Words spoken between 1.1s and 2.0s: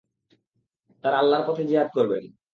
আল্লাহর পথে জিহাদ